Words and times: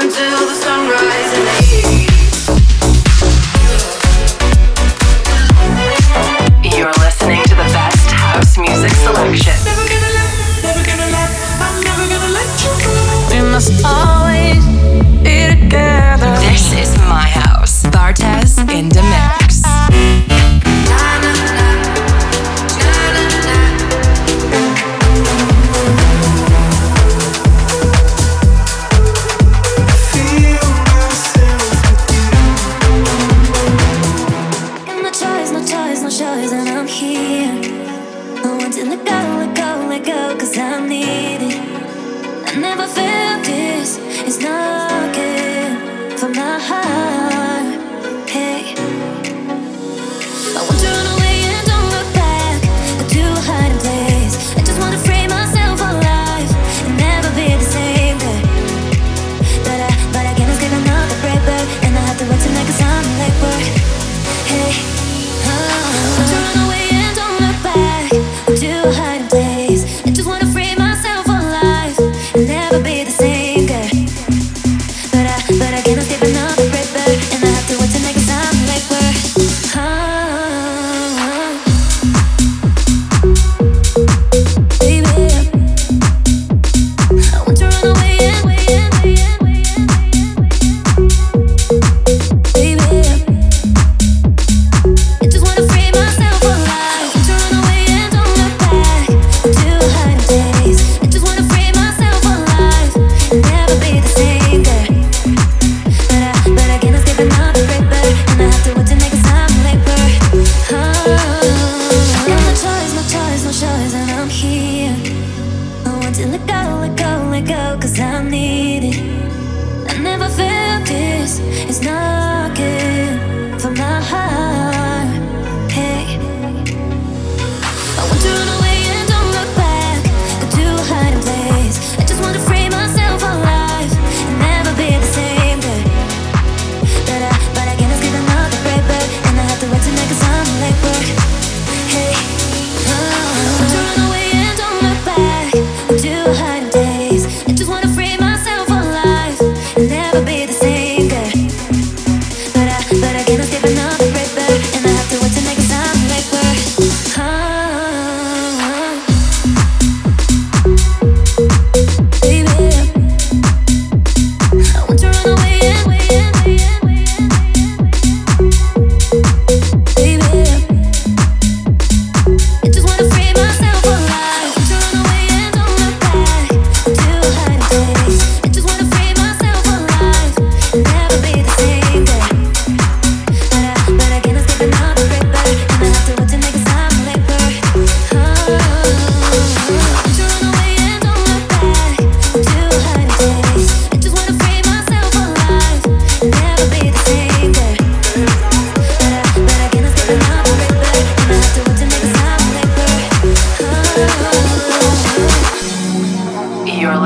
until 0.00 0.46
the 0.46 0.54
sunrise 0.54 1.32
and. 1.34 2.09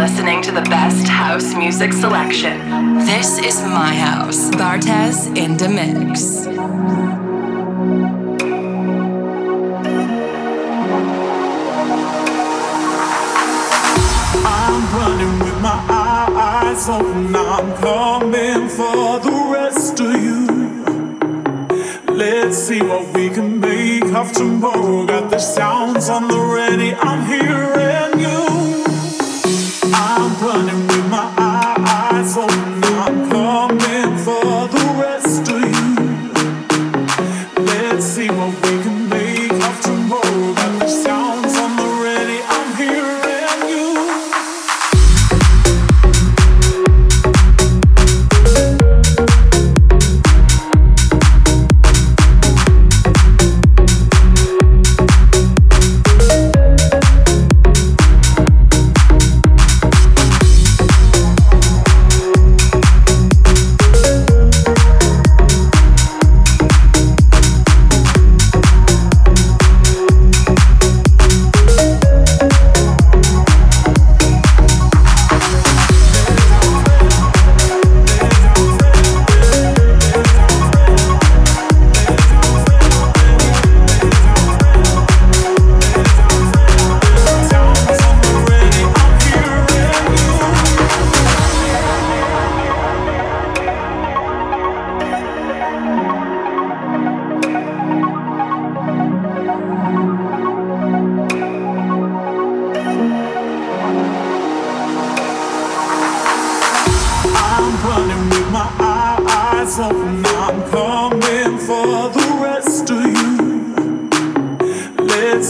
listening 0.05 0.43
to 0.43 0.53
the 0.53 0.61
best 0.69 1.09
house 1.09 1.55
music 1.55 1.91
selection. 1.91 2.59
This 3.07 3.39
is 3.39 3.63
my 3.63 3.95
house, 3.95 4.51
Bartez 4.51 5.35
in 5.35 5.57
the 5.57 5.67
mix. 5.67 6.47
I'm 14.45 14.83
running 14.95 15.39
with 15.39 15.59
my 15.63 15.81
eyes 15.89 16.87
open. 16.87 17.35
I'm 17.35 17.75
coming 17.79 18.69
for 18.69 19.21
the 19.27 19.37
rest 19.55 20.01
of 20.01 20.13
you. 20.23 20.45
Let's 22.15 22.59
see 22.59 22.83
what 22.83 23.17
we 23.17 23.31
can 23.31 23.59
make 23.59 24.05
of 24.13 24.33
tomorrow. 24.33 25.07
Got 25.07 25.31
the 25.31 25.39
sounds 25.39 26.11
on 26.11 26.29
the 26.29 26.39
ready. 26.39 26.93
I'm 26.93 27.25
here 27.25 27.84
run 30.45 30.74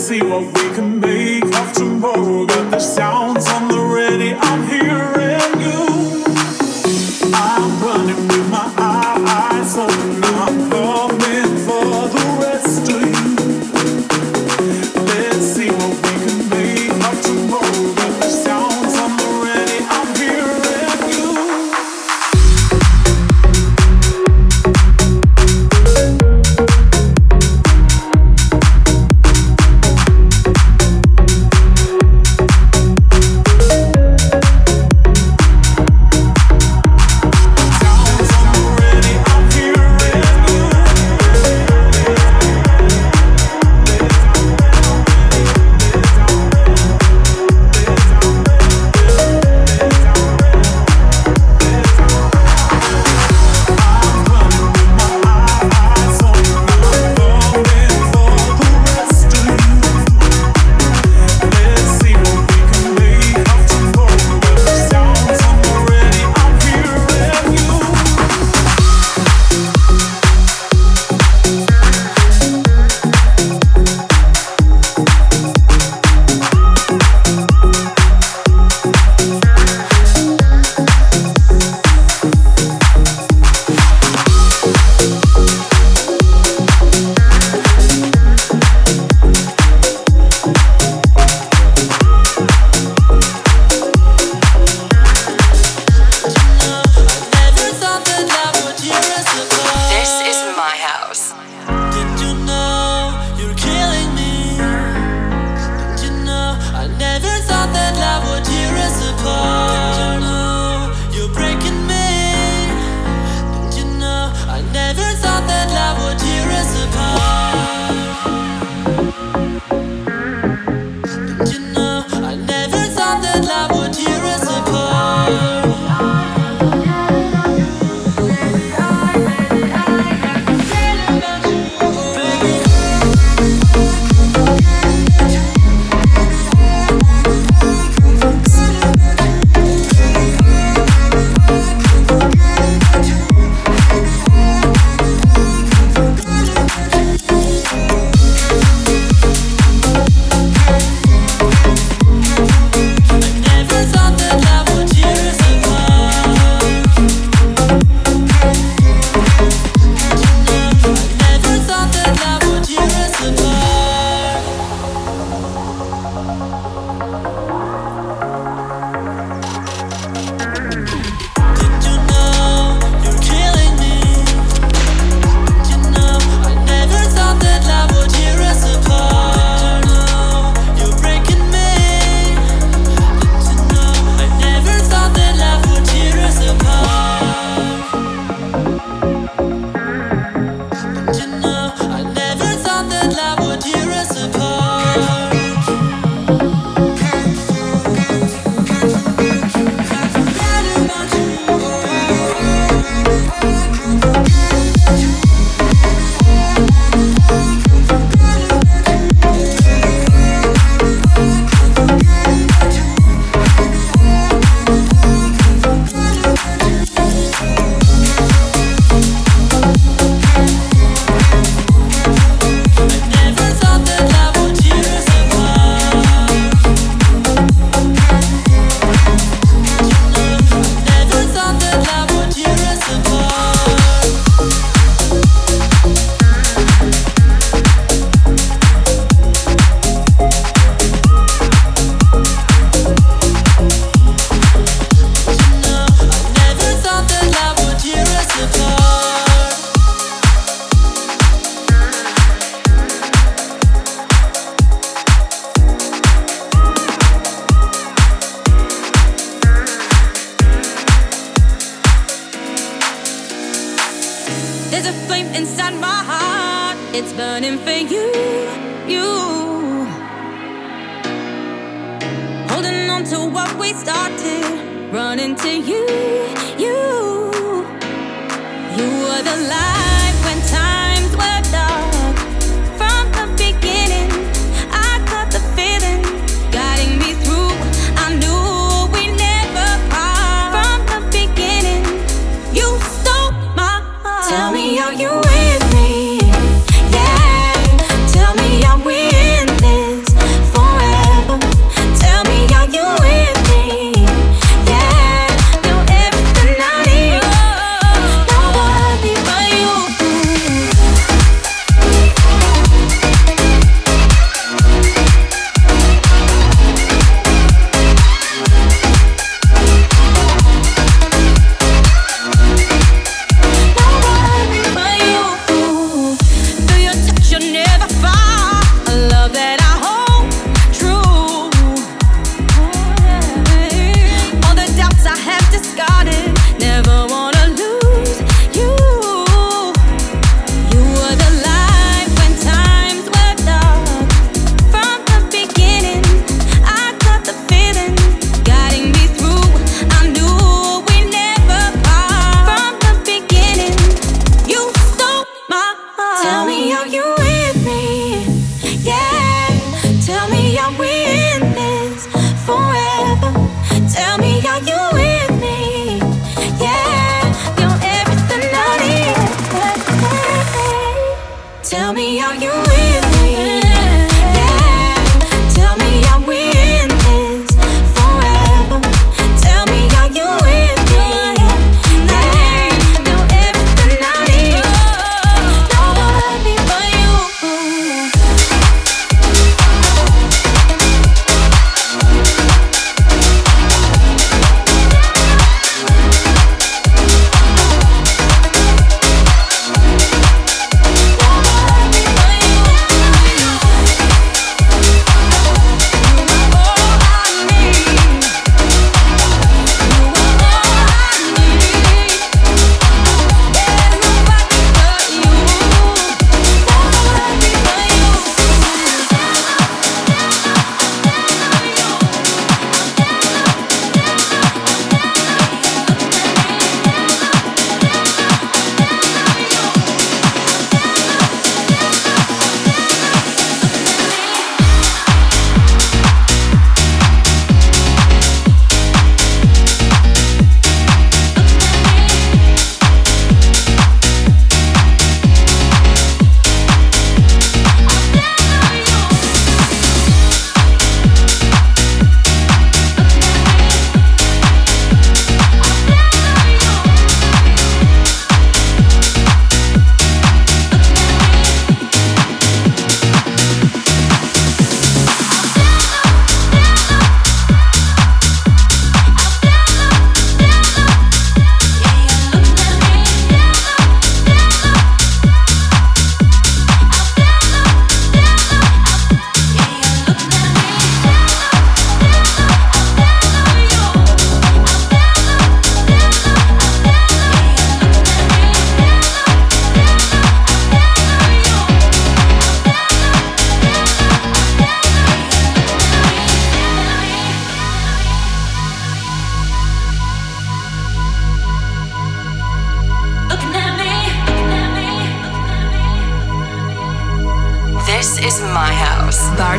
see 0.05 0.21
what 0.23 0.45
we 0.45 0.75
can 0.75 1.01
make 1.01 1.45
of 1.45 1.73
tomorrow. 1.73 2.45
Got 2.47 2.71
the 2.71 2.79
sounds 2.79 3.47
on 3.49 3.69
the 3.69 3.74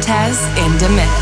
Bartez 0.05 0.37
in 0.63 0.77
the 0.77 0.89
mix. 0.89 1.14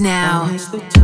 Now. 0.00 0.99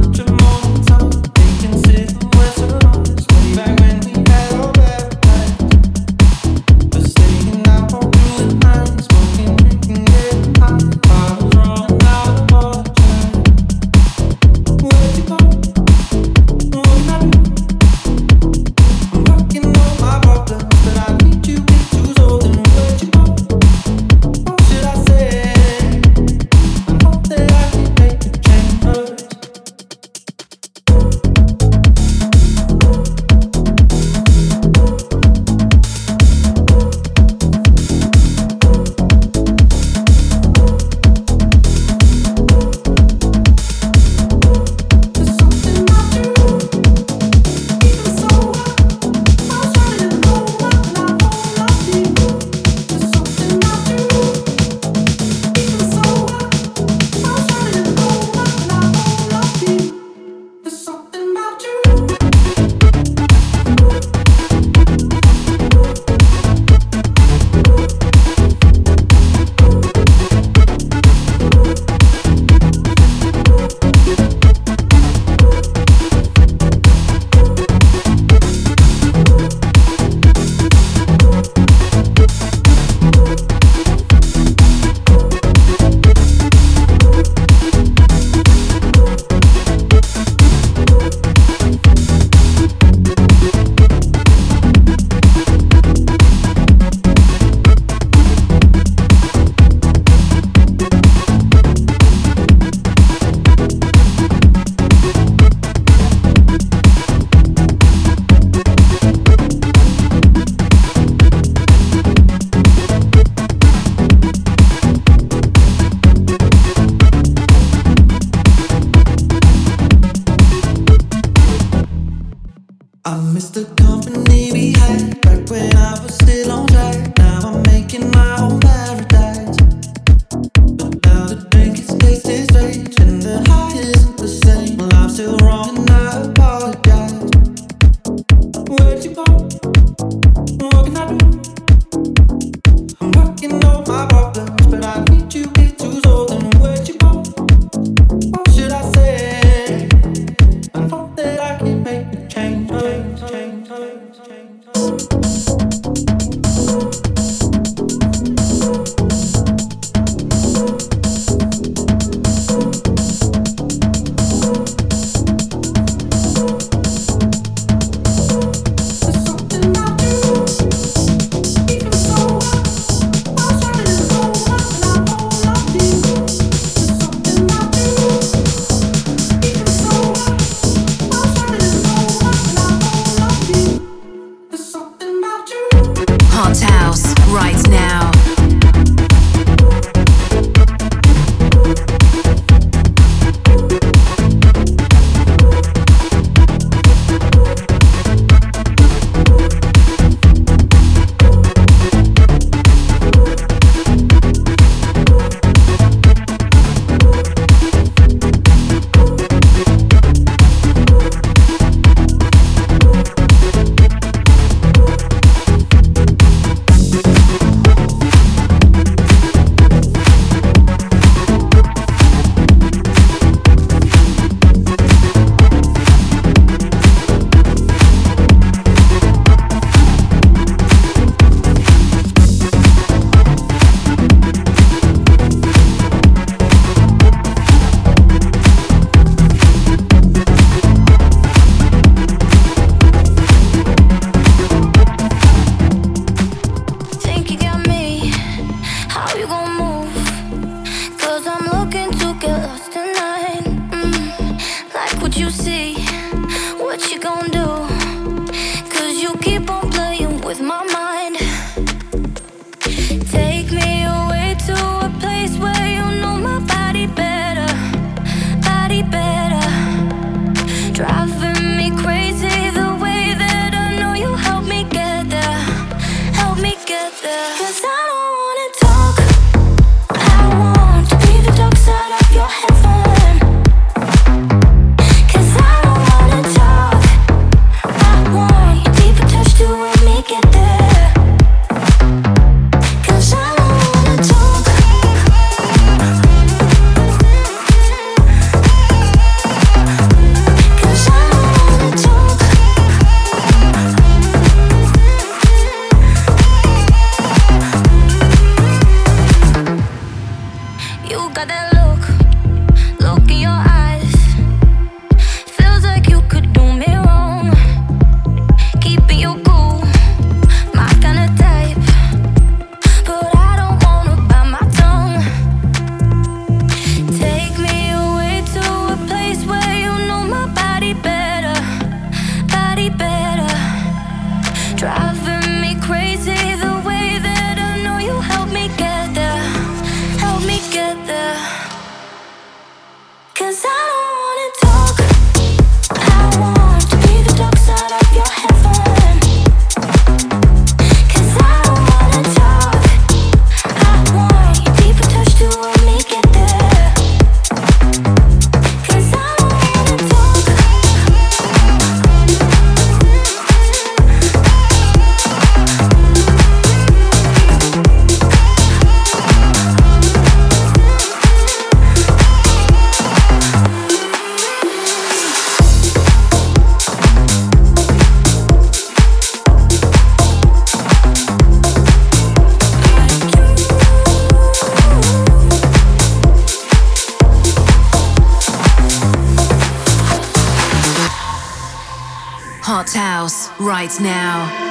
right 393.66 393.80
now. 393.80 394.45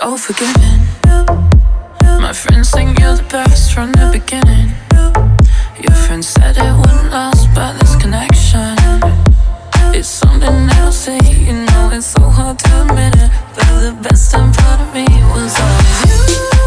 so 0.00 0.16
forgiving. 0.16 0.80
My 2.20 2.32
friends 2.32 2.70
think 2.70 2.98
you're 2.98 3.16
the 3.16 3.26
best 3.30 3.72
from 3.72 3.92
the 3.92 4.08
beginning. 4.10 4.72
Your 5.78 5.96
friends 6.06 6.28
said 6.28 6.56
it 6.56 6.72
wouldn't 6.78 7.10
last, 7.10 7.48
but 7.54 7.78
this 7.78 7.96
connection 7.96 8.76
is 9.94 10.08
something 10.08 10.68
else. 10.78 11.06
That 11.06 11.22
you 11.38 11.52
know 11.52 11.90
it's 11.92 12.06
so 12.06 12.22
hard 12.22 12.58
to 12.60 12.82
admit 12.82 13.14
it, 13.16 13.30
but 13.54 13.80
the 13.80 13.92
best 14.02 14.32
part 14.32 14.80
of 14.80 14.94
me 14.94 15.06
was 15.34 15.58
always 15.60 16.30
you. 16.30 16.59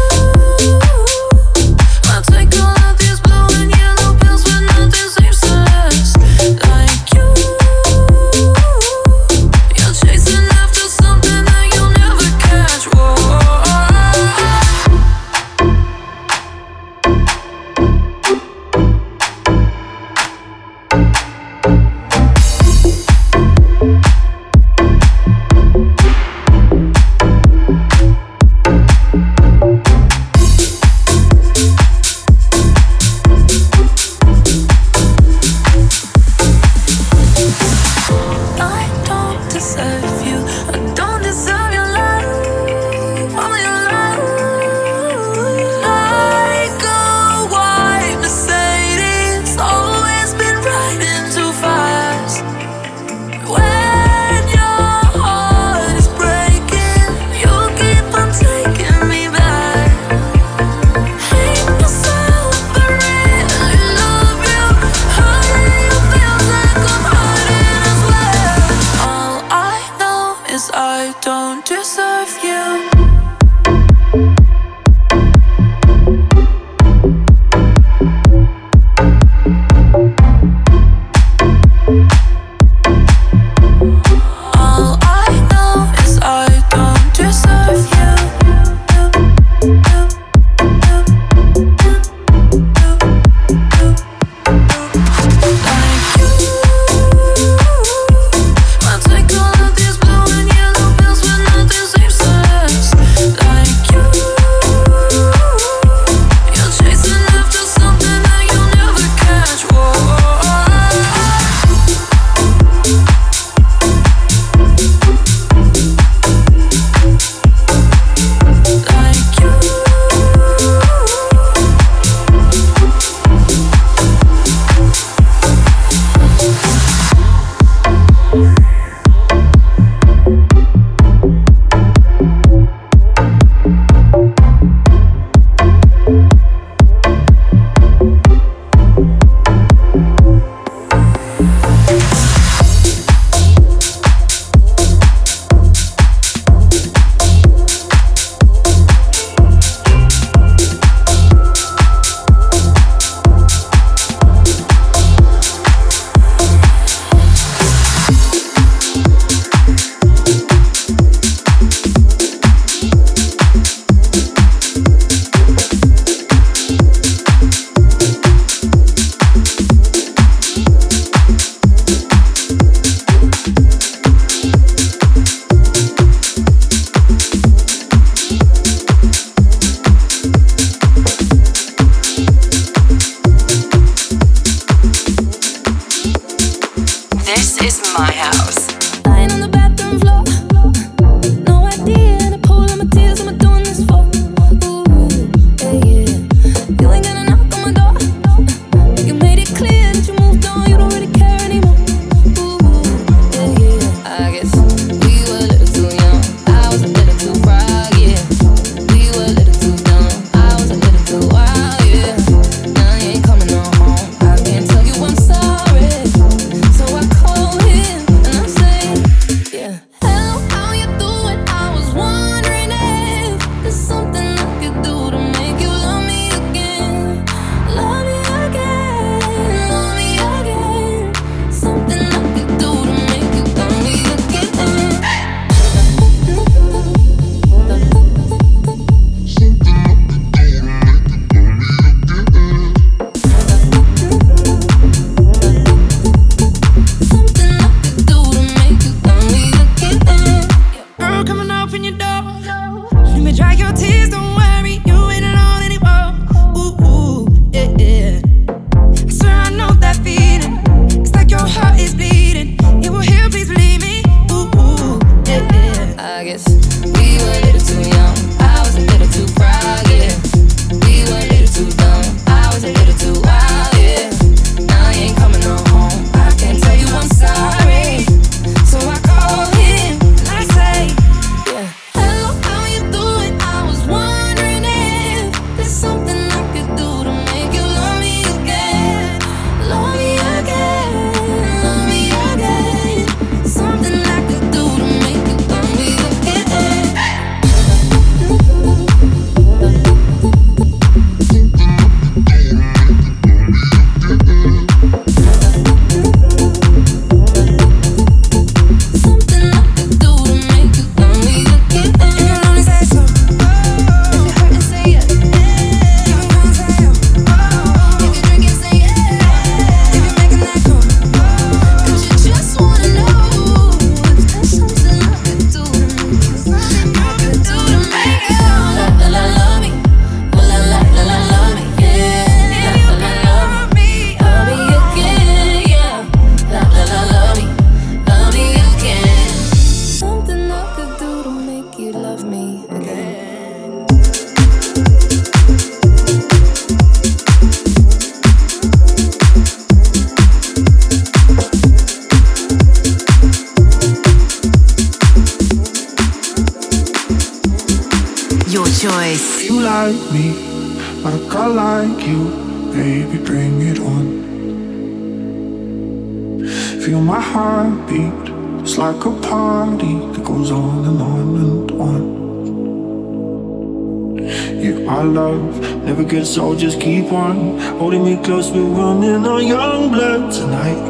On 379.34 379.46
young 379.48 379.90
blood 379.90 380.30
tonight. 380.30 380.84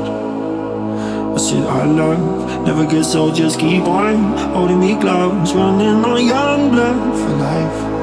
I 1.35 1.39
said 1.39 1.65
I 1.65 1.85
love 1.85 2.67
never 2.67 2.85
gets 2.85 3.15
old. 3.15 3.35
Just 3.35 3.59
keep 3.59 3.85
on 3.85 4.37
holding 4.53 4.81
me 4.81 5.01
close, 5.01 5.55
running 5.55 6.05
on 6.05 6.27
young 6.27 6.71
blood 6.71 7.01
for 7.21 7.37
life. 7.37 7.94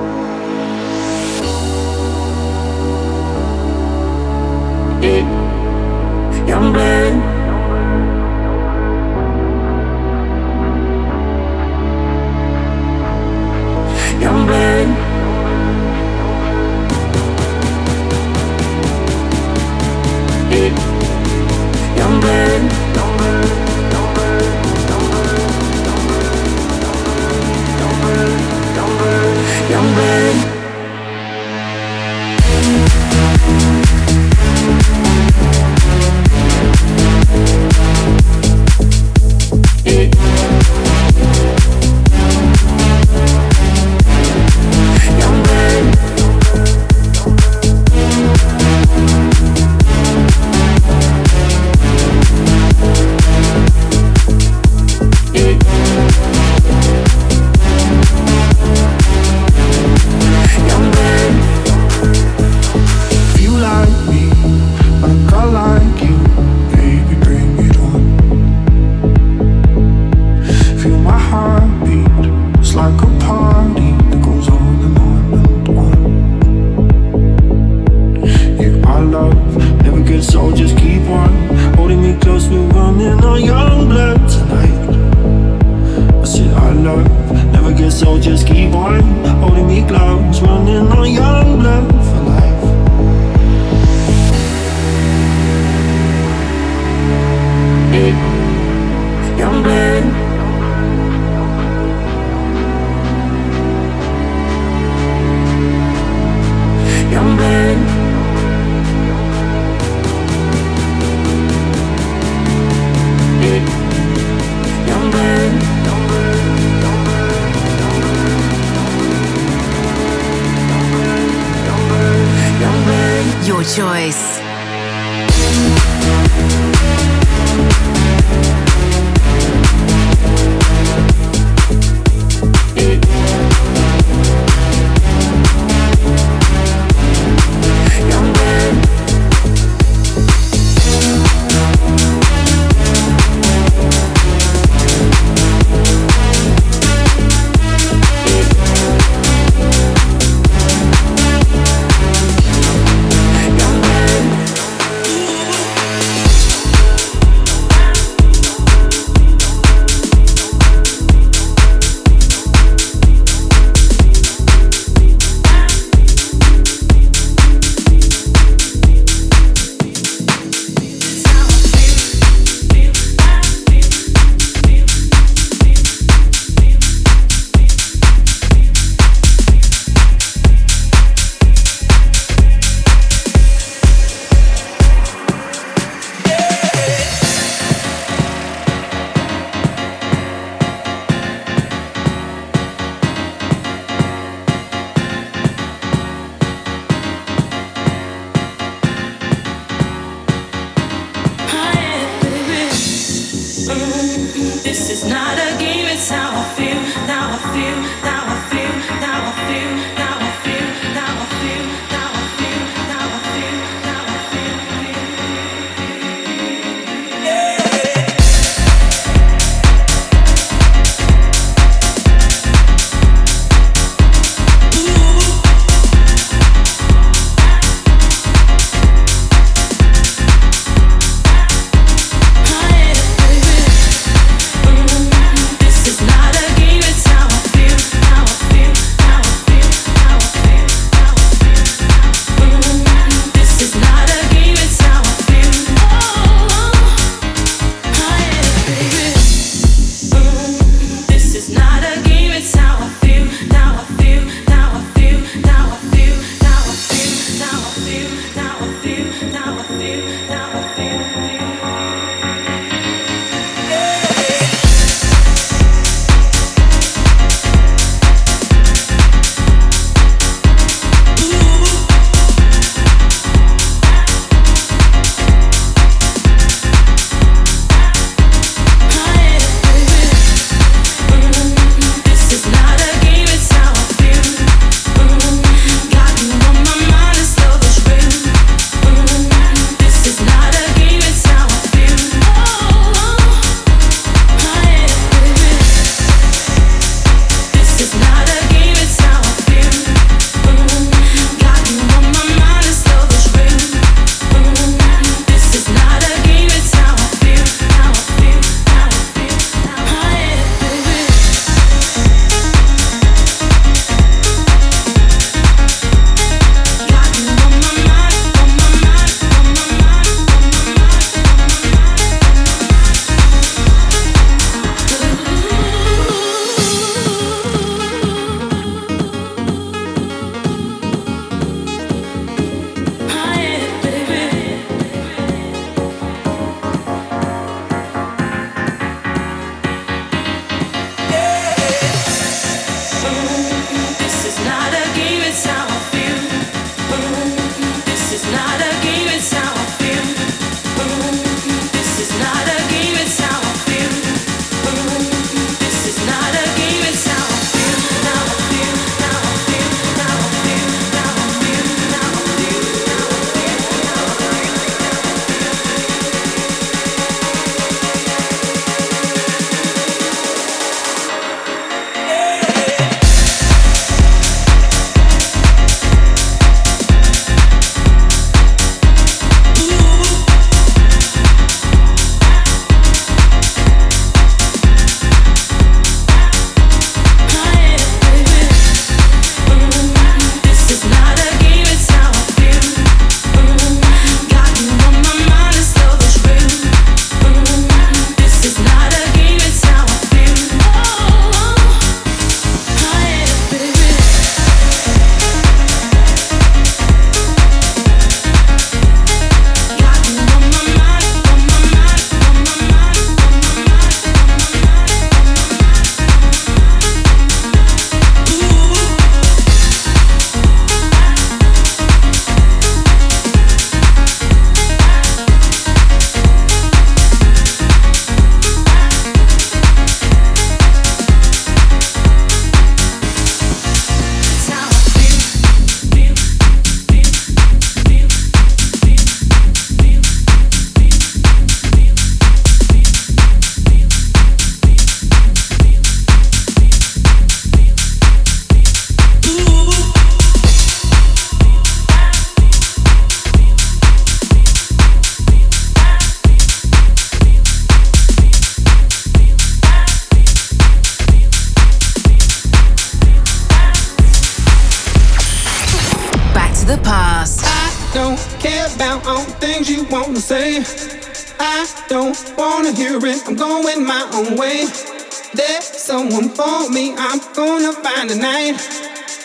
I'm 476.98 477.20
gonna 477.34 477.74
find 477.74 478.12
a 478.12 478.16
night. 478.16 478.56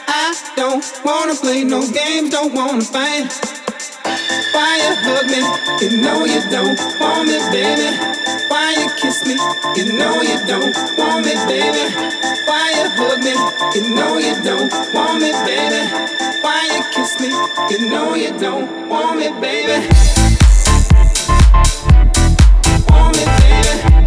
I 0.08 0.34
don't 0.56 0.84
wanna 1.04 1.34
play 1.34 1.64
no 1.64 1.80
games, 1.90 2.30
don't 2.30 2.52
wanna 2.54 2.82
fight. 2.82 3.26
Why 4.52 4.76
you 4.82 4.92
hug 5.04 5.26
me? 5.26 5.42
You 5.80 6.02
know 6.02 6.24
you 6.24 6.40
don't 6.50 6.78
want 7.00 7.28
me, 7.28 7.38
baby. 7.50 7.90
Why 8.48 8.72
you 8.78 8.88
kiss 9.00 9.26
me? 9.26 9.34
You 9.76 9.98
know 9.98 10.22
you 10.22 10.38
don't 10.46 10.74
want 10.98 11.26
me, 11.26 11.34
baby. 11.46 11.84
Why 12.46 12.70
you 12.76 12.88
hug 12.98 13.18
me? 13.24 13.34
You 13.74 13.94
know 13.94 14.18
you 14.18 14.34
don't 14.42 14.72
want 14.94 15.20
me, 15.20 15.32
baby. 15.44 15.82
Why 16.42 16.62
you 16.74 16.82
kiss 16.94 17.20
me? 17.20 17.30
You 17.70 17.90
know 17.90 18.14
you 18.14 18.38
don't 18.38 18.88
want 18.88 19.18
me, 19.18 19.28
baby. 19.40 19.88
Want 22.88 23.16
me, 23.16 23.24
baby. 23.40 24.05